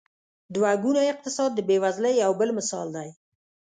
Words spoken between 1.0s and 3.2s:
اقتصاد د بېوزلۍ یو بل مثال دی.